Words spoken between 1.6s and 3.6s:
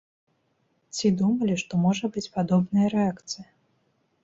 што можа быць падобная рэакцыя?